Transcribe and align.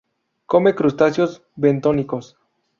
Come 0.47 0.73
crustáceos 0.73 1.43
bentónicos. 1.55 2.35